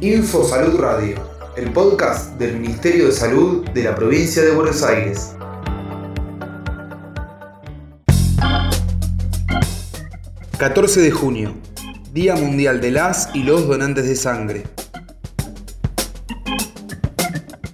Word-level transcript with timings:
Info 0.00 0.44
Salud 0.44 0.78
Radio, 0.78 1.16
el 1.56 1.72
podcast 1.72 2.38
del 2.38 2.58
Ministerio 2.58 3.06
de 3.06 3.12
Salud 3.12 3.68
de 3.70 3.82
la 3.84 3.94
provincia 3.94 4.42
de 4.42 4.52
Buenos 4.52 4.82
Aires. 4.82 5.34
...14 10.58 11.00
de 11.00 11.10
junio... 11.10 11.54
...Día 12.12 12.34
Mundial 12.34 12.80
de 12.80 12.90
las 12.90 13.28
y 13.34 13.44
los 13.44 13.68
donantes 13.68 14.06
de 14.08 14.16
sangre... 14.16 14.64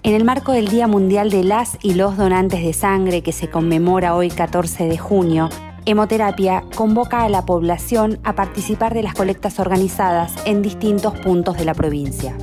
En 0.05 0.13
el 0.13 0.23
marco 0.23 0.51
del 0.51 0.67
Día 0.67 0.87
Mundial 0.87 1.31
de 1.31 1.43
las 1.43 1.79
y 1.81 1.95
los 1.95 2.15
donantes 2.15 2.63
de 2.63 2.73
sangre 2.73 3.23
que 3.23 3.31
se 3.31 3.49
conmemora 3.49 4.13
hoy 4.13 4.29
14 4.29 4.85
de 4.85 4.99
junio, 4.99 5.49
Hemoterapia 5.87 6.63
convoca 6.75 7.21
a 7.23 7.29
la 7.29 7.45
población 7.45 8.19
a 8.23 8.33
participar 8.33 8.95
de 8.95 9.03
las 9.03 9.13
colectas 9.13 9.59
organizadas 9.59 10.33
en 10.45 10.63
distintos 10.63 11.13
puntos 11.19 11.57
de 11.57 11.65
la 11.65 11.75
provincia. 11.75 12.35